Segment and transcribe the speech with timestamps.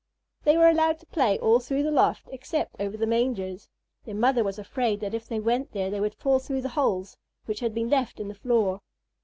[0.45, 3.69] They were allowed to play all through the loft except over the mangers.
[4.03, 7.17] Their mother was afraid that if they went there they would fall through the holes
[7.45, 8.81] which had been left in the floor.